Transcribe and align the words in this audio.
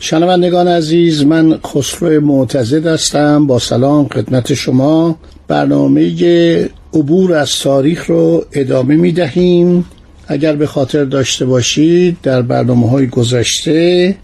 شنوندگان 0.00 0.68
عزیز 0.68 1.24
من 1.24 1.58
خسرو 1.66 2.20
معتزد 2.20 2.86
هستم. 2.86 3.46
با 3.46 3.58
سلام 3.58 4.08
خدمت 4.08 4.54
شما. 4.54 5.18
برنامه 5.48 6.68
عبور 6.94 7.34
از 7.34 7.58
تاریخ 7.58 8.06
رو 8.06 8.44
ادامه 8.52 8.96
می 8.96 9.12
دهیم 9.12 9.84
اگر 10.26 10.56
به 10.56 10.66
خاطر 10.66 11.04
داشته 11.04 11.44
باشید 11.44 12.16
در 12.22 12.42
برنامه 12.42 12.90
های 12.90 13.06
گذشته 13.06 14.16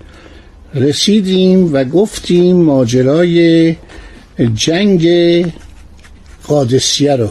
رسیدیم 0.74 1.74
و 1.74 1.84
گفتیم 1.84 2.56
ماجرای 2.56 3.76
جنگ 4.54 5.06
قادسیه 6.46 7.16
رو 7.16 7.28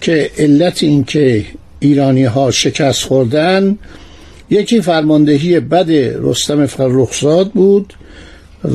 که 0.00 0.30
علت 0.38 0.82
اینکه 0.82 1.44
ایرانی 1.80 2.24
ها 2.24 2.50
شکست 2.50 3.04
خوردن 3.04 3.78
یکی 4.50 4.80
فرماندهی 4.80 5.60
بد 5.60 5.90
رستم 6.22 6.66
فرخزاد 6.66 7.50
بود 7.50 7.94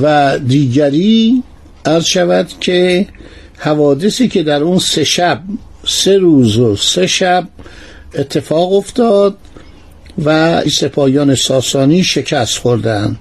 و 0.02 0.40
دیگری 0.48 1.44
عرض 1.86 2.06
شود 2.06 2.48
که 2.60 3.08
حوادثی 3.58 4.28
که 4.28 4.44
در 4.44 4.64
اون 4.64 4.80
سه 4.80 5.04
شب 5.04 5.42
سه 5.88 6.18
روز 6.18 6.58
و 6.58 6.76
سه 6.76 7.08
شب 7.08 7.48
اتفاق 8.16 8.74
افتاد 8.74 9.38
و 10.26 10.62
سپاهیان 10.70 11.36
ساسانی 11.36 12.04
شکست 12.04 12.58
خوردند. 12.58 13.20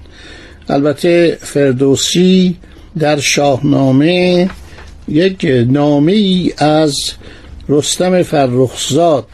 البته 0.69 1.37
فردوسی 1.41 2.57
در 2.99 3.19
شاهنامه 3.19 4.49
یک 5.07 5.65
نامه 5.69 6.45
از 6.57 6.95
رستم 7.69 8.23
فرخزاد 8.23 9.25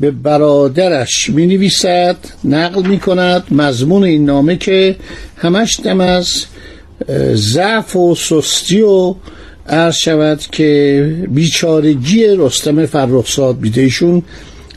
به 0.00 0.10
برادرش 0.10 1.30
می 1.30 1.46
نویسد 1.46 2.16
نقل 2.44 2.86
می 2.86 2.98
کند 2.98 3.44
مضمون 3.50 4.04
این 4.04 4.24
نامه 4.24 4.56
که 4.56 4.96
همش 5.36 5.80
دم 5.84 6.00
از 6.00 6.44
ضعف 7.34 7.96
و 7.96 8.14
سستی 8.14 8.80
و 8.80 9.14
عرض 9.68 9.94
شود 9.94 10.40
که 10.52 11.26
بیچارگی 11.28 12.26
رستم 12.26 12.86
فرخزاد 12.86 13.60
بیده 13.60 13.80
ایشون 13.80 14.22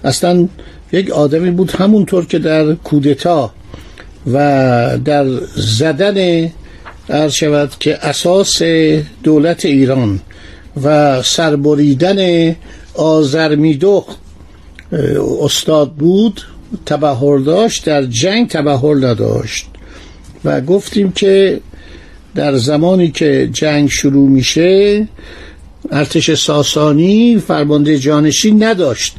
اصلا 0.03 0.47
یک 0.91 1.09
آدمی 1.11 1.51
بود 1.51 1.71
همونطور 1.71 2.25
که 2.25 2.39
در 2.39 2.73
کودتا 2.73 3.53
و 4.33 4.97
در 5.05 5.25
زدن 5.55 6.49
عرض 7.09 7.33
شود 7.33 7.71
که 7.79 8.05
اساس 8.05 8.61
دولت 9.23 9.65
ایران 9.65 10.19
و 10.83 11.21
سربریدن 11.23 12.55
آزرمیدخ 12.93 14.05
استاد 15.41 15.91
بود 15.91 16.41
تبهر 16.85 17.37
داشت 17.37 17.85
در 17.85 18.03
جنگ 18.05 18.47
تبهر 18.47 18.95
نداشت. 18.95 19.67
و 20.45 20.61
گفتیم 20.61 21.11
که 21.11 21.59
در 22.35 22.55
زمانی 22.57 23.11
که 23.11 23.49
جنگ 23.53 23.89
شروع 23.89 24.29
میشه 24.29 25.07
ارتش 25.91 26.33
ساسانی 26.33 27.37
فرمانده 27.37 27.99
جانشین 27.99 28.63
نداشت. 28.63 29.15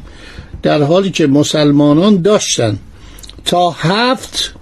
در 0.63 0.83
حالی 0.83 1.11
که 1.11 1.27
مسلمانان 1.27 2.23
داشتن. 2.23 2.79
تا 3.45 3.71
هفت 3.71 4.55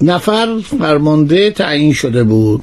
نفر 0.00 0.58
فرمانده 0.78 1.50
تعیین 1.50 1.92
شده 1.92 2.24
بود. 2.24 2.62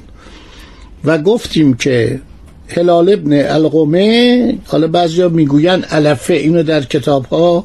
و 1.04 1.18
گفتیم 1.18 1.74
که 1.74 2.20
هلال 2.68 3.12
ابن 3.12 3.32
القمه 3.32 4.58
حالا 4.66 4.86
بعضی 4.86 5.28
می‌گوین 5.28 5.84
علفه 5.84 6.34
اینو 6.34 6.62
در 6.62 6.82
کتاب 6.82 7.24
ها 7.24 7.64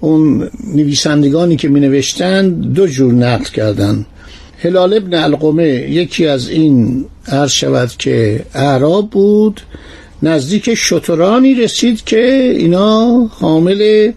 اون 0.00 0.50
نویسندگانی 0.74 1.56
که 1.56 1.68
می 1.68 1.80
نوشتن 1.80 2.50
دو 2.50 2.86
جور 2.86 3.12
نقل 3.12 3.44
کردن. 3.44 4.06
هلال 4.58 4.94
ابن 4.94 5.14
القمه 5.14 5.68
یکی 5.90 6.26
از 6.26 6.48
این 6.48 7.04
عرض 7.28 7.50
شود 7.50 7.90
که 7.98 8.44
اعراب 8.54 9.10
بود 9.10 9.60
نزدیک 10.22 10.74
شترانی 10.74 11.54
رسید 11.54 12.04
که 12.04 12.54
اینا 12.58 13.26
حامل 13.30 14.12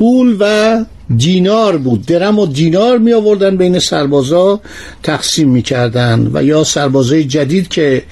پول 0.00 0.36
و 0.40 0.84
دینار 1.16 1.76
بود. 1.76 2.06
درم 2.06 2.38
و 2.38 2.46
دینار 2.46 2.98
می 2.98 3.12
آوردن 3.12 3.56
بین 3.56 3.78
سربازا 3.78 4.60
تقسیم 5.02 5.48
می 5.48 5.62
کردن 5.62 6.30
و 6.34 6.44
یا 6.44 6.64
سربازای 6.64 7.24
جدید 7.24 7.68
که 7.68 8.02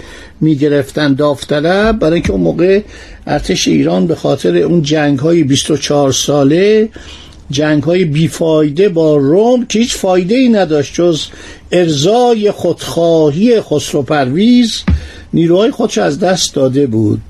می 0.41 0.57
گرفتن 0.57 1.15
داوطلب 1.15 1.99
برای 1.99 2.21
که 2.21 2.33
اون 2.33 2.41
موقع 2.41 2.83
ارتش 3.27 3.69
ایران 3.69 4.07
به 4.07 4.15
خاطر 4.15 4.57
اون 4.57 4.83
جنگ 4.83 5.19
های 5.19 5.43
24 5.43 6.13
ساله 6.13 6.89
جنگ 7.51 7.83
های 7.83 8.05
بیفایده 8.05 8.89
با 8.89 9.17
روم 9.17 9.67
که 9.67 9.79
هیچ 9.79 9.97
فایده 9.97 10.35
ای 10.35 10.49
نداشت 10.49 10.95
جز 10.95 11.27
ارزای 11.73 12.51
خودخواهی 12.51 13.61
خسرو 13.61 14.03
پرویز 14.03 14.83
نیروهای 15.33 15.71
خودش 15.71 15.99
از 15.99 16.21
دست 16.21 16.55
داده 16.55 16.87
بود. 16.87 17.21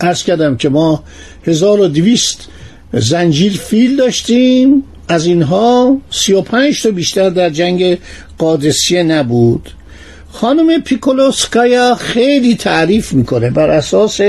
ارز 0.00 0.22
کردم 0.22 0.56
که 0.56 0.68
ما 0.68 1.02
1200 1.46 2.48
زنجیر 2.92 3.52
فیل 3.52 3.96
داشتیم. 3.96 4.82
از 5.08 5.26
اینها 5.26 5.96
35 6.10 6.82
تا 6.82 6.90
بیشتر 6.90 7.30
در 7.30 7.50
جنگ 7.50 7.98
قادسیه 8.38 9.02
نبود. 9.02 9.70
خانم 10.32 10.82
پیکولوسکایا 10.82 11.94
خیلی 11.94 12.56
تعریف 12.56 13.12
می‌کنه 13.12 13.50
بر 13.50 13.70
اساس 13.70 14.20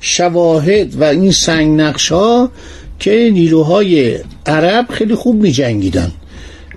شواهد 0.00 1.00
و 1.00 1.04
این 1.04 1.32
سنگ 1.32 1.80
نقش 1.80 2.12
ها 2.12 2.50
که 2.98 3.30
نیروهای 3.32 4.18
عرب 4.46 4.86
خیلی 4.90 5.14
خوب 5.14 5.42
می 5.42 5.52
جنگیدن 5.52 6.12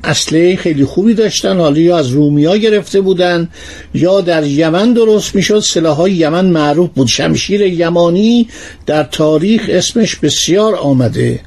اصله 0.04 0.56
خیلی 0.56 0.86
خوبی 0.86 1.14
داشتن. 1.14 1.58
حالا 1.58 1.80
یا 1.80 1.98
از 1.98 2.10
رومیا 2.10 2.58
گرفته 2.58 3.02
بودن 3.02 3.50
یا 3.94 4.22
در 4.22 4.46
یمن 4.46 4.94
درست 4.94 5.36
می‌شد. 5.36 5.60
سلاحهای 5.60 6.12
یمن 6.12 6.46
معروف 6.46 6.90
بود. 6.96 7.08
شمشیر 7.08 7.62
یمانی 7.62 8.48
در 8.86 9.04
تاریخ 9.04 9.66
اسمش 9.70 10.16
بسیار 10.16 10.76
آمده. 10.76 11.40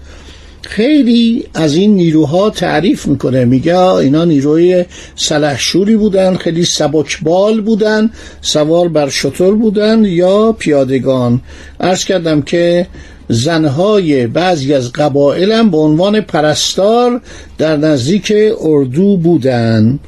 خیلی 0.62 1.44
از 1.54 1.74
این 1.74 1.94
نیروها 1.94 2.50
تعریف 2.50 3.06
می‌کنه. 3.06 3.44
میگه 3.44 3.78
اینا 3.78 4.24
نیروی 4.24 4.84
سلحشوری 5.16 5.96
بودن 5.96 6.36
خیلی 6.36 6.64
سبکبال 6.64 7.60
بودن 7.60 8.10
سوار 8.40 8.88
بر 8.88 9.08
شطور 9.08 9.54
بودن 9.54 10.04
یا 10.04 10.52
پیادگان. 10.52 11.40
ارز 11.80 12.04
کردم 12.04 12.42
که 12.42 12.86
زنهای 13.30 14.26
بعضی 14.26 14.74
از 14.74 14.92
قبائل 14.92 15.68
به 15.68 15.76
عنوان 15.76 16.20
پرستار 16.20 17.20
در 17.58 17.76
نزدیک 17.76 18.32
اردو 18.60 19.16
بودن. 19.16 19.98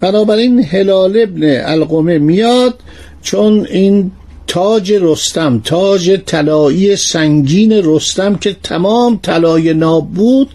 بنابراین 0.00 0.64
هلال 0.64 1.20
ابن 1.22 1.60
القمه 1.64 2.18
میاد 2.18 2.74
چون 3.22 3.66
این 3.70 4.10
تاج 4.46 4.92
رستم 4.92 5.60
تاج 5.64 6.20
طلایی 6.26 6.96
سنگین 6.96 7.72
رستم 7.84 8.36
که 8.36 8.56
تمام 8.62 9.20
طلای 9.22 9.74
ناب 9.74 10.10
بود 10.10 10.48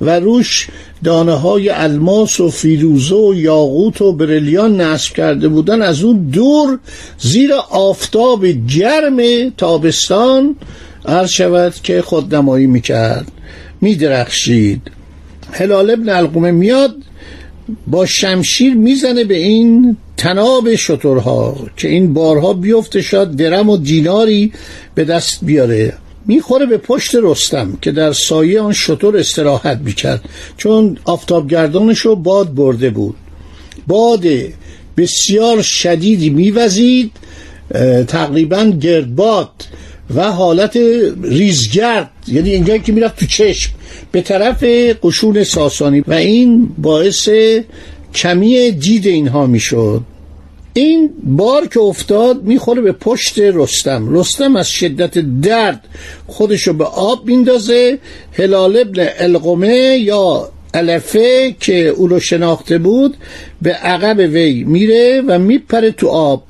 و 0.00 0.20
روش 0.20 0.68
دانه 1.04 1.32
های 1.32 1.68
الماس 1.68 2.40
و 2.40 2.50
فیروزه 2.50 3.14
و 3.14 3.34
یاقوت 3.34 4.02
و 4.02 4.12
بریلیان 4.12 4.80
نصب 4.80 5.14
کرده 5.14 5.48
بودن 5.48 5.82
از 5.82 6.02
اون 6.02 6.30
دور 6.30 6.78
زیر 7.18 7.50
آفتاب 7.70 8.46
گرم 8.46 9.50
تابستان 9.56 10.56
عرض 11.04 11.30
شود 11.30 11.74
که 11.82 12.02
خودنمایی 12.02 12.66
می‌کرد 12.66 13.32
میدرخشید. 13.80 14.82
هلال 15.52 15.90
ابن 15.90 16.08
القومه 16.08 16.50
میاد 16.50 16.96
با 17.86 18.06
شمشیر 18.06 18.74
می‌زنه 18.74 19.24
به 19.24 19.36
این 19.36 19.96
تناب 20.16 20.74
شطورها 20.74 21.56
که 21.76 21.88
این 21.88 22.14
بارها 22.14 22.52
بیفته 22.52 23.02
شاد 23.02 23.36
درم 23.36 23.68
و 23.68 23.76
دیناری 23.76 24.52
به 24.94 25.04
دست 25.04 25.38
بیاره. 25.42 25.92
می‌خوره 26.26 26.66
به 26.66 26.78
پشت 26.78 27.14
رستم 27.22 27.78
که 27.82 27.92
در 27.92 28.12
سایه 28.12 28.60
آن 28.60 28.72
شطور 28.72 29.16
استراحت 29.16 29.78
می‌کرد 29.84 30.24
چون 30.56 30.98
آفتابگردانش 31.04 31.98
رو 31.98 32.16
باد 32.16 32.54
برده 32.54 32.90
بود. 32.90 33.16
باد 33.86 34.24
بسیار 34.96 35.62
شدیدی 35.62 36.30
میوزید 36.30 37.12
تقریبا 38.06 38.64
گردباد. 38.64 39.50
و 40.14 40.32
حالت 40.32 40.78
ریزگرد 41.22 42.10
یعنی 42.28 42.50
اینجایی 42.50 42.80
که 42.80 42.92
می‌رفت 42.92 43.16
تو 43.16 43.26
چشم. 43.26 43.72
به 44.12 44.22
طرف 44.22 44.64
قشون 45.02 45.44
ساسانی. 45.44 46.00
و 46.00 46.12
این 46.12 46.68
باعث 46.78 47.28
کمی 48.14 48.70
دید 48.70 49.06
اینها 49.06 49.46
می‌شد. 49.46 50.00
این 50.72 51.10
بار 51.22 51.66
که 51.66 51.80
افتاد 51.80 52.42
می‌خوره 52.42 52.80
به 52.80 52.92
پشت 52.92 53.38
رستم. 53.38 54.14
رستم 54.14 54.56
از 54.56 54.68
شدت 54.68 55.18
درد 55.40 55.84
خودشو 56.26 56.72
به 56.72 56.84
آب 56.84 57.26
میندازه. 57.26 57.98
هلال 58.32 58.76
ابن 58.76 59.06
القمه 59.18 59.98
یا 59.98 60.48
علفه 60.74 61.54
که 61.60 61.88
او 61.88 62.06
رو 62.06 62.20
شناخته 62.20 62.78
بود 62.78 63.16
به 63.62 63.72
عقب 63.72 64.18
وی 64.18 64.64
میره 64.64 65.22
و 65.26 65.38
میپره 65.38 65.90
تو 65.90 66.08
آب. 66.08 66.42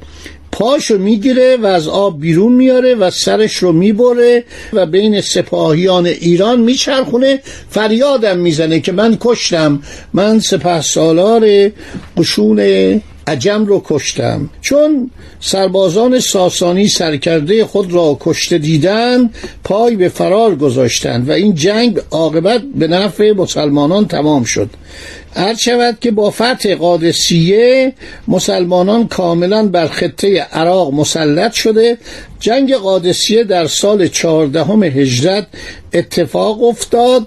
پاشو 0.58 0.98
می‌گیره 0.98 1.56
و 1.56 1.66
از 1.66 1.88
آب 1.88 2.20
بیرون 2.20 2.52
میاره 2.52 2.94
و 2.94 3.10
سرش 3.10 3.56
رو 3.56 3.72
می‌بره 3.72 4.44
و 4.72 4.86
بین 4.86 5.20
سپاهیان 5.20 6.06
ایران 6.06 6.60
میچرخونه. 6.60 7.40
فریادم 7.70 8.38
می‌زنه 8.38 8.80
که 8.80 8.92
من 8.92 9.16
کشتم. 9.20 9.82
من 10.12 10.40
سپه 10.40 10.80
سالار 10.80 11.70
قشون 12.16 12.58
عجم 13.28 13.66
رو 13.66 13.82
کشتم. 13.84 14.50
چون 14.60 15.10
سربازان 15.40 16.20
ساسانی 16.20 16.88
سرکرده 16.88 17.64
خود 17.64 17.92
را 17.92 18.16
کشته 18.20 18.58
دیدند 18.58 19.34
پای 19.64 19.96
به 19.96 20.08
فرار 20.08 20.54
گذاشتند 20.54 21.28
و 21.28 21.32
این 21.32 21.54
جنگ 21.54 22.00
عاقبت 22.10 22.62
به 22.74 22.88
نفع 22.88 23.32
مسلمانان 23.32 24.06
تمام 24.06 24.44
شد. 24.44 24.70
هر 25.34 25.54
شود 25.54 25.98
که 26.00 26.10
با 26.10 26.30
فتح 26.30 26.74
قادسیه 26.74 27.92
مسلمانان 28.28 29.08
کاملا 29.08 29.66
بر 29.66 29.86
خطه 29.86 30.40
عراق 30.40 30.92
مسلط 30.92 31.52
شده. 31.52 31.98
جنگ 32.40 32.74
قادسیه 32.74 33.44
در 33.44 33.66
سال 33.66 34.06
چهاردهم 34.06 34.82
هجرت 34.82 35.46
اتفاق 35.92 36.62
افتاد 36.62 37.26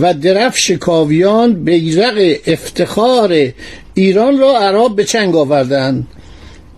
و 0.00 0.14
درفش 0.14 0.70
کاویان 0.70 1.64
بیرق 1.64 2.36
افتخار 2.46 3.52
ایران 3.98 4.38
را 4.38 4.58
عرب 4.58 4.96
به 4.96 5.04
چنگ 5.04 5.36
آوردند. 5.36 6.06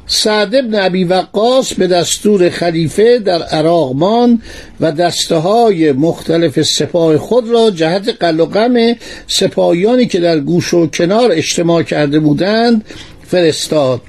سعد 0.07 0.55
ابن 0.55 0.75
عبی 0.75 1.05
وقاص 1.05 1.73
به 1.73 1.87
دستور 1.87 2.51
خلیفه 2.51 3.19
در 3.19 3.43
عراق 3.43 3.93
مان 3.93 4.43
و 4.81 4.93
دسته 4.93 5.37
های 5.37 5.93
مختلف 5.93 6.63
سپاه 6.63 7.19
خود 7.19 7.49
را 7.49 7.71
جهت 7.71 8.09
قل 8.09 8.41
و 8.41 8.47
غم 8.47 8.97
سپاهیانی 9.27 10.07
که 10.07 10.21
در 10.21 10.41
گوش 10.41 10.75
و 10.75 10.87
کنار 10.87 11.33
اجتماع 11.33 11.83
کرده 11.83 12.21
بودند 12.21 12.85
فرستاد. 13.27 14.01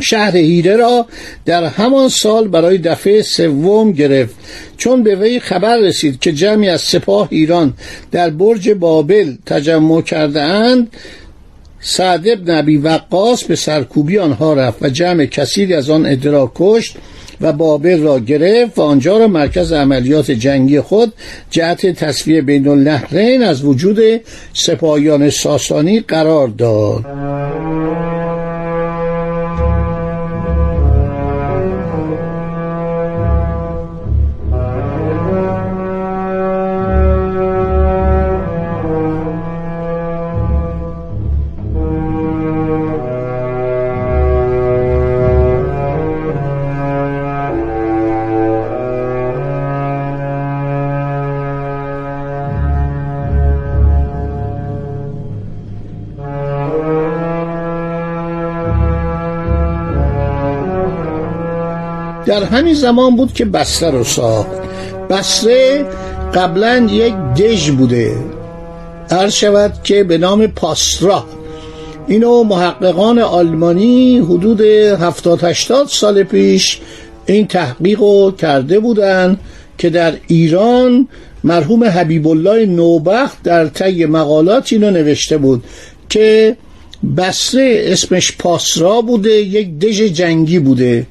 شهر 0.00 0.36
هیره 0.36 0.76
را 0.76 1.06
در 1.44 1.64
همان 1.64 2.08
سال 2.08 2.48
برای 2.48 2.78
دفعه 2.78 3.22
سوم 3.22 3.92
گرفت. 3.92 4.34
چون 4.76 5.02
به 5.02 5.16
وی 5.16 5.40
خبر 5.40 5.76
رسید 5.76 6.20
که 6.20 6.32
جمعی 6.32 6.68
از 6.68 6.80
سپاه 6.80 7.28
ایران 7.30 7.74
در 8.10 8.30
برج 8.30 8.70
بابل 8.70 9.34
تجمع 9.46 10.02
کرده 10.02 10.40
اند 10.42 10.88
سعد 11.80 12.28
ابن 12.28 12.50
عبی 12.50 12.76
وقاص 12.76 13.44
به 13.44 13.56
سرکوبی 13.56 14.18
آنها 14.18 14.54
رفت 14.54 14.82
و 14.82 14.88
جمع 14.88 15.26
کثیری 15.26 15.74
از 15.74 15.90
آن 15.90 16.06
ادرا 16.06 16.52
کشت 16.54 16.96
و 17.40 17.52
بابل 17.52 18.02
را 18.02 18.18
گرفت 18.18 18.78
و 18.78 18.82
آنجا 18.82 19.18
را 19.18 19.28
مرکز 19.28 19.72
عملیات 19.72 20.30
جنگی 20.30 20.80
خود 20.80 21.12
جهت 21.50 21.86
تصفیه 21.86 22.42
بین 22.42 22.68
النهرین 22.68 23.42
از 23.42 23.64
وجود 23.64 23.98
سپاهیان 24.52 25.30
ساسانی 25.30 26.00
قرار 26.00 26.48
داد. 26.48 27.04
در 62.28 62.44
همین 62.44 62.74
زمان 62.74 63.16
بود 63.16 63.32
که 63.32 63.44
بسته 63.44 63.90
رو 63.90 64.04
ساخت. 64.04 64.50
بسته 65.10 65.86
قبلا 66.34 66.88
یک 66.90 67.14
دژ 67.14 67.70
بوده. 67.70 68.16
هر 69.10 69.28
شود 69.28 69.72
که 69.84 70.04
به 70.04 70.18
نام 70.18 70.46
پاسرا. 70.46 71.24
اینو 72.08 72.44
محققان 72.44 73.18
آلمانی 73.18 74.18
حدود 74.18 74.60
70 74.60 75.44
80 75.44 75.86
سال 75.86 76.22
پیش 76.22 76.80
این 77.26 77.46
تحقیق 77.46 78.00
رو 78.00 78.34
کرده 78.38 78.80
بودند 78.80 79.40
که 79.78 79.90
در 79.90 80.14
ایران 80.26 81.08
مرحوم 81.44 81.84
حبیب 81.84 82.28
الله 82.28 82.66
نوبخت 82.66 83.42
در 83.42 83.66
طی 83.66 84.06
مقالات 84.06 84.72
اینو 84.72 84.90
نوشته 84.90 85.38
بود 85.38 85.64
که 86.08 86.56
بسره 87.16 87.84
اسمش 87.86 88.36
پاسرا 88.36 89.00
بوده 89.00 89.30
یک 89.30 89.78
دژ 89.78 90.02
جنگی 90.02 90.58
بوده. 90.58 91.06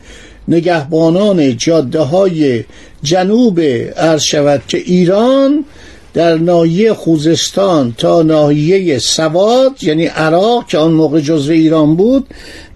نگهبانان 0.48 1.58
جاده 1.58 2.00
های 2.00 2.64
جنوب 3.04 3.60
عرض 3.98 4.22
شود 4.22 4.62
که 4.68 4.78
ایران 4.78 5.66
در 6.14 6.38
ناحیه 6.38 6.94
خوزستان 6.94 7.96
تا 7.98 8.22
ناحیه 8.22 9.00
سواد 9.00 9.84
یعنی 9.84 10.06
عراق 10.06 10.68
که 10.68 10.78
آن 10.78 10.92
موقع 10.92 11.20
جزو 11.20 11.52
ایران 11.52 11.96
بود 11.96 12.28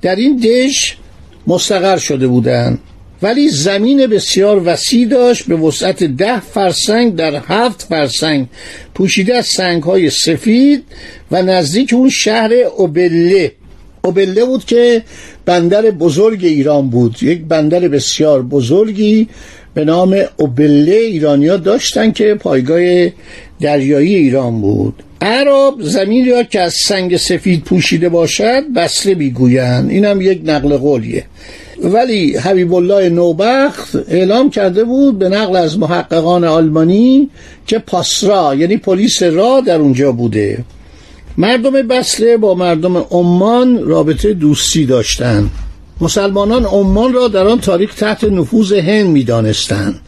در 0.02 0.16
این 0.16 0.38
دش 0.38 0.98
مستقر 1.48 1.98
شده 1.98 2.28
بودند. 2.28 2.80
ولی 3.22 3.50
زمین 3.50 4.08
بسیار 4.08 4.62
وسیع 4.66 5.08
داشت 5.08 5.46
به 5.46 5.56
وسعت 5.56 6.04
ده 6.04 6.40
فرسنگ 6.40 7.16
در 7.16 7.42
هفت 7.48 7.82
فرسنگ 7.90 8.48
پوشیده 8.96 9.36
از 9.36 9.46
سنگ 9.46 9.84
های 9.84 10.10
سفید 10.10 10.84
و 11.32 11.42
نزدیک 11.42 11.94
اون 11.94 12.10
شهر 12.10 12.54
اوبله. 12.54 13.52
اوبله 14.04 14.46
بود 14.46 14.66
که 14.66 15.04
بندر 15.46 15.82
بزرگ 15.82 16.46
ایران 16.46 16.90
بود. 16.90 17.16
یک 17.22 17.46
بندر 17.46 17.80
بسیار 17.80 18.42
بزرگی 18.42 19.28
به 19.74 19.86
نام 19.86 20.18
اوبله 20.38 20.96
ایرانیا 20.96 21.58
داشتن 21.58 22.12
که 22.12 22.36
پایگاه 22.36 23.10
دریایی 23.60 24.16
ایران 24.16 24.62
بود. 24.62 25.04
عرب 25.22 25.74
زمین 25.80 26.30
را 26.30 26.44
که 26.44 26.62
از 26.62 26.74
سنگ 26.74 27.18
سفید 27.18 27.64
پوشیده 27.64 28.10
باشد 28.10 28.64
بسره 28.76 29.16
می‌گویند. 29.16 29.90
اینم 29.90 30.22
یک 30.22 30.42
نقل 30.46 30.78
قولیه. 30.78 31.24
ولی 31.84 32.38
حبیب 32.38 32.74
الله 32.74 33.10
نوبخت 33.10 33.96
اعلام 34.10 34.50
کرده 34.50 34.84
بود 34.84 35.20
به 35.20 35.30
نقل 35.30 35.56
از 35.56 35.80
محققان 35.80 36.44
آلمانی 36.44 37.30
که 37.68 37.80
پاسرا 37.80 38.56
یعنی 38.56 38.78
پلیس 38.78 39.24
را 39.24 39.62
در 39.62 39.76
اونجا 39.76 40.12
بوده. 40.12 40.64
مردم 41.38 41.72
بسله 41.72 42.38
با 42.38 42.56
مردم 42.56 42.98
عمان 42.98 43.84
رابطه 43.84 44.34
دوستی 44.34 44.86
داشتند 44.86 45.52
مسلمانان 46.02 46.66
عمان 46.66 47.14
را 47.14 47.28
در 47.28 47.48
آن 47.48 47.60
تاریخ 47.60 47.94
تحت 47.94 48.24
نفوذ 48.24 48.74
هند 48.74 49.08
می‌دانستند. 49.08 50.00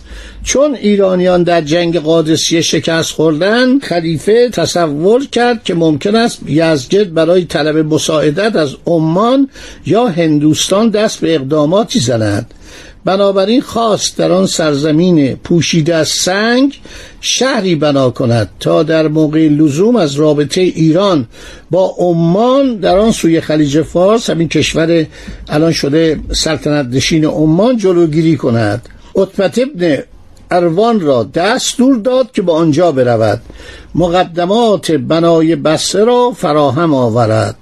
چون 0.44 0.76
ایرانیان 0.76 1.44
در 1.44 1.62
جنگ 1.62 2.00
قادسیه 2.00 2.62
شکست 2.62 3.12
خوردن 3.12 3.80
خلیفه 3.80 4.50
تصور 4.50 5.26
کرد 5.26 5.64
که 5.64 5.74
ممکن 5.74 6.16
است 6.16 6.40
یزگرد 6.48 7.14
برای 7.14 7.46
طلب 7.46 7.94
مساعدت 7.94 8.56
از 8.56 8.76
عمان 8.86 9.50
یا 9.86 10.08
هندوستان 10.08 10.90
دست 10.90 11.20
به 11.20 11.36
اقداماتی 11.36 12.00
زند. 12.00 12.54
بنابراین 13.06 13.62
خواست 13.62 14.18
در 14.18 14.32
آن 14.32 14.46
سرزمین 14.46 15.36
پوشیده 15.36 15.96
از 15.96 16.08
سنگ 16.08 16.80
شهری 17.22 17.76
بنا 17.76 18.10
کند 18.10 18.50
تا 18.60 18.84
در 18.84 19.08
موقع 19.08 19.48
لزوم 19.48 19.96
از 19.96 20.16
رابطه 20.16 20.62
ایران 20.62 21.28
با 21.72 21.96
عمان 21.98 22.76
در 22.76 22.98
آن 22.98 23.12
سوی 23.12 23.42
خلیج 23.42 23.82
فارس 23.82 24.30
همین 24.30 24.48
کشور 24.48 25.06
الان 25.50 25.72
شده 25.72 26.20
سلطنت 26.32 26.88
نشین 26.96 27.26
عمان 27.26 27.78
جلوگیری 27.78 28.38
کند. 28.38 28.90
عطبت 29.16 29.60
ابن 29.60 29.98
اروان 30.52 31.00
را 31.00 31.24
دستور 31.24 31.98
داد 31.98 32.32
که 32.32 32.42
به 32.42 32.52
آنجا 32.52 32.92
برود. 32.92 33.42
مقدمات 33.96 34.92
بنای 34.92 35.56
بسه 35.56 36.04
را 36.04 36.32
فراهم 36.32 36.94
آورد. 36.94 37.56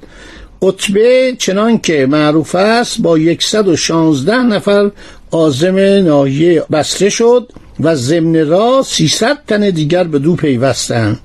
عطبه 0.61 1.35
چنان 1.39 1.77
که 1.77 2.05
معروف 2.05 2.55
است 2.55 3.01
با 3.01 3.19
116 3.39 4.35
نفر 4.35 4.91
آزم 5.31 5.77
ناحیه 5.77 6.63
بسته 6.71 7.09
شد 7.09 7.51
و 7.79 7.95
ضمن 7.95 8.47
را 8.47 8.83
300 8.87 9.37
تن 9.47 9.69
دیگر 9.69 10.03
به 10.03 10.19
دو 10.19 10.35
پیوستند 10.35 11.19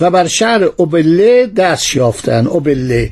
و 0.00 0.10
بر 0.10 0.26
شهر 0.26 0.64
اوبله 0.76 1.46
دست 1.46 1.96
یافتند 1.96 2.48
اوبله 2.48 3.10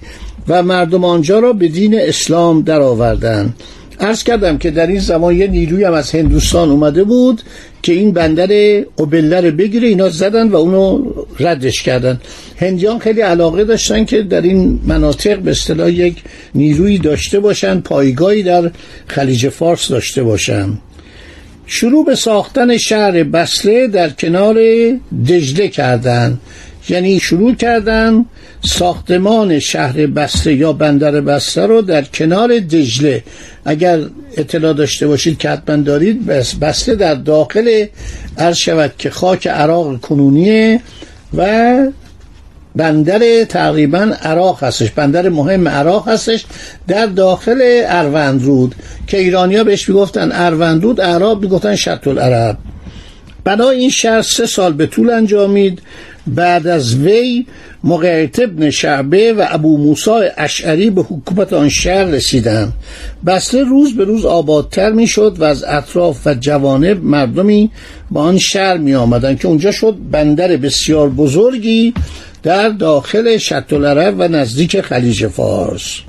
و 0.49 0.63
مردم 0.63 1.05
آنجا 1.05 1.39
را 1.39 1.53
به 1.53 1.69
دین 1.69 2.01
اسلام 2.01 2.63
درآوردند 2.63 3.55
عرض 4.01 4.23
کردم 4.23 4.59
که 4.59 4.71
در 4.71 4.87
این 4.87 4.99
زمان 4.99 5.37
یه 5.37 5.47
نیروی 5.47 5.85
هم 5.85 5.93
از 5.93 6.11
هندوستان 6.11 6.71
اومده 6.71 7.05
بود 7.05 7.43
که 7.83 7.93
این 7.93 8.13
بندر 8.13 8.49
اوبله 8.97 9.41
رو 9.41 9.51
بگیره 9.51 9.89
اینا 9.89 10.09
زدن 10.09 10.49
و 10.49 10.57
اونو 10.57 11.13
ردش 11.41 11.83
کردن. 11.83 12.21
هندیان 12.57 12.99
خیلی 12.99 13.21
علاقه 13.21 13.65
داشتن 13.65 14.05
که 14.05 14.23
در 14.23 14.41
این 14.41 14.81
مناطق 14.87 15.39
به 15.39 15.51
اصطلاح 15.51 15.91
یک 15.91 16.23
نیروی 16.55 16.99
داشته 16.99 17.41
باشن 17.41 17.81
پایگاهی 17.81 18.43
در 18.43 18.71
خلیج 19.07 19.49
فارس 19.49 19.89
داشته 19.89 20.23
باشن. 20.23 20.79
شروع 21.67 22.05
به 22.07 22.15
ساختن 22.15 22.77
شهر 22.77 23.23
بسله 23.23 23.89
در 23.89 24.11
کنار 24.11 24.57
دجله 25.29 25.69
کردند 25.69 26.41
یعنی 26.89 27.21
شروع 27.21 27.55
کردن 27.55 28.25
ساختمان 28.65 29.59
شهر 29.59 30.07
بسته 30.07 30.55
یا 30.55 30.73
بندر 30.73 31.21
بسته 31.21 31.67
رو 31.67 31.83
در 31.83 32.03
کنار 32.03 32.59
دجله. 32.59 33.23
اگر 33.65 34.01
اطلاع 34.37 34.73
داشته 34.73 35.07
باشید 35.07 35.39
که 35.39 35.51
حتما 35.51 35.77
دارید 35.77 36.27
بس 36.27 36.55
بسته 36.55 36.95
در 36.95 37.15
داخل 37.15 37.87
عرض 38.39 38.57
شود 38.57 38.93
که 38.99 39.11
خاک 39.11 39.47
عراق 39.47 40.01
کنونیه 40.01 40.81
و 41.37 41.77
بندر 42.77 43.45
تقریبا 43.45 44.13
عراق 44.23 44.65
هستش. 44.65 44.91
بندر 44.91 45.29
مهم 45.29 45.69
عراق 45.69 46.09
هستش 46.09 46.45
در 46.89 47.07
داخل 47.07 47.83
اروندرود 47.87 48.75
که 49.07 49.19
ایرانیا 49.19 49.65
بهش 49.65 49.89
می‌گفتن 49.89 50.33
اروندرود 50.33 51.01
عرب 51.01 51.41
می‌گفتن 51.43 51.77
شط 51.77 52.09
العرب 52.09 52.59
بنا 53.45 53.71
این 53.71 53.91
شهر 53.91 54.23
سه 54.23 54.47
سال 54.47 54.73
به 54.73 54.87
طول 54.87 55.11
انجامید. 55.11 55.83
بعد 56.27 56.67
از 56.67 56.95
وی 56.95 57.47
مقیت 57.85 58.39
ابن 58.39 58.71
شعبه 58.71 59.33
و 59.33 59.47
ابو 59.49 59.79
موسی 59.79 60.11
اشعری 60.37 60.91
به 60.91 61.03
حکومت 61.03 61.53
آن 61.53 61.69
شهر 61.69 62.05
رسیدند. 62.05 62.73
بسته 63.27 63.63
روز 63.63 63.97
به 63.97 64.05
روز 64.05 64.25
آبادتر 64.25 64.93
می 64.93 65.07
شد 65.07 65.37
و 65.39 65.45
از 65.45 65.65
اطراف 65.65 66.27
و 66.27 66.35
جوانب 66.35 67.05
مردمی 67.05 67.71
به 68.11 68.21
آن 68.21 68.39
شهر 68.39 68.77
می 68.77 68.95
آمدن 68.95 69.37
که 69.37 69.49
اونجا 69.49 69.71
شد 69.71 69.97
بندر 70.11 70.57
بسیار 70.57 71.09
بزرگی 71.09 71.95
در 72.43 72.69
داخل 72.69 73.37
شط 73.37 73.73
و 73.73 74.29
نزدیک 74.29 74.81
خلیج 74.81 75.27
فارس. 75.27 76.01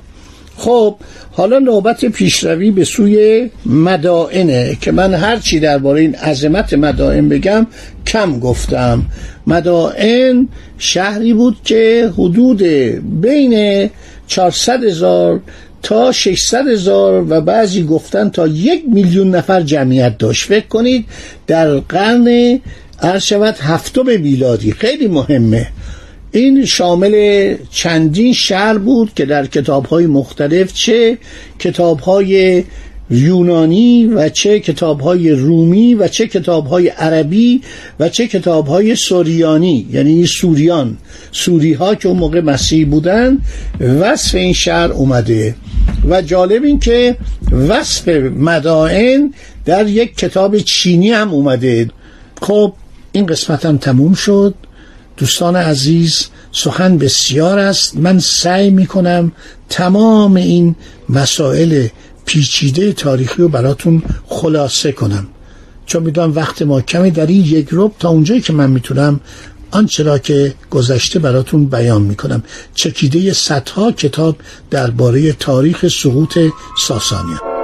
خب 0.56 0.96
حالا 1.32 1.58
نوبت 1.58 2.04
پیشروی 2.04 2.70
به 2.70 2.84
سوی 2.84 3.50
مدائنه 3.66 4.76
که 4.80 4.92
من 4.92 5.14
هرچی 5.14 5.60
درباره 5.60 6.00
این 6.00 6.14
عظمت 6.14 6.74
مدائن 6.74 7.28
بگم 7.28 7.66
کم 8.06 8.40
گفتم. 8.40 9.02
مدائن 9.46 10.48
شهری 10.78 11.34
بود 11.34 11.56
که 11.64 12.10
حدود 12.18 12.62
بین 13.20 13.90
400 14.26 14.84
هزار 14.84 15.40
تا 15.82 16.12
600 16.12 16.68
هزار 16.68 17.26
و 17.28 17.40
بعضی 17.40 17.84
گفتن 17.84 18.28
تا 18.28 18.46
یک 18.46 18.82
میلیون 18.92 19.30
نفر 19.30 19.62
جمعیت 19.62 20.18
داشت. 20.18 20.46
فکر 20.46 20.66
کنید 20.66 21.04
در 21.46 21.76
قرن 21.76 22.60
عرض 23.02 23.22
شود 23.22 23.56
هفتم 23.60 24.06
میلادی. 24.20 24.72
خیلی 24.72 25.08
مهمه. 25.08 25.66
این 26.32 26.64
شامل 26.64 27.54
چندین 27.70 28.32
شهر 28.32 28.78
بود 28.78 29.14
که 29.14 29.24
در 29.24 29.46
کتابهای 29.46 30.06
مختلف 30.06 30.72
چه 30.72 31.18
کتابهای 31.58 32.64
یونانی 33.10 34.06
و 34.06 34.28
چه 34.28 34.60
کتابهای 34.60 35.30
رومی 35.30 35.94
و 35.94 36.08
چه 36.08 36.26
کتابهای 36.26 36.88
عربی 36.88 37.60
و 38.00 38.08
چه 38.08 38.26
کتابهای 38.26 38.96
سوریانی 38.96 39.86
یعنی 39.92 40.26
سوریان 40.26 40.96
سوری 41.32 41.72
ها 41.72 41.94
که 41.94 42.08
اون 42.08 42.18
موقع 42.18 42.40
مسیحی 42.40 42.84
بودن 42.84 43.38
وصف 43.80 44.34
این 44.34 44.52
شهر 44.52 44.92
اومده. 44.92 45.54
و 46.08 46.22
جالب 46.22 46.64
این 46.64 46.78
که 46.78 47.16
وصف 47.68 48.08
مدائن 48.36 49.34
در 49.64 49.88
یک 49.88 50.16
کتاب 50.16 50.58
چینی 50.58 51.10
هم 51.10 51.30
اومده. 51.30 51.90
خب 52.42 52.72
این 53.12 53.26
قسمت 53.26 53.66
هم 53.66 53.78
تموم 53.78 54.14
شد. 54.14 54.54
دوستان 55.16 55.56
عزیز 55.56 56.26
سخن 56.52 56.98
بسیار 56.98 57.58
است. 57.58 57.96
من 57.96 58.18
سعی 58.18 58.70
می 58.70 58.86
کنم 58.86 59.32
تمام 59.68 60.34
این 60.34 60.74
مسائل 61.08 61.88
پیچیده 62.26 62.92
تاریخی 62.92 63.42
رو 63.42 63.48
براتون 63.48 64.02
خلاصه 64.26 64.92
کنم. 64.92 65.26
چون 65.86 66.02
می‌دونم 66.02 66.34
وقت 66.34 66.62
ما 66.62 66.80
کمی 66.80 67.10
در 67.10 67.26
این 67.26 67.44
یک 67.44 67.68
رب 67.72 67.92
تا 67.98 68.08
اونجایی 68.08 68.40
که 68.40 68.52
من 68.52 68.70
می‌تونم 68.70 69.20
آنچه 69.70 70.02
را 70.02 70.18
که 70.18 70.54
گذشته 70.70 71.18
براتون 71.18 71.66
بیان 71.66 72.02
می‌کنم. 72.02 72.42
چکیده 72.74 73.32
صدها 73.32 73.92
کتاب 73.92 74.36
درباره 74.70 75.32
تاریخ 75.32 75.88
سقوط 75.88 76.38
ساسانیان. 76.86 77.55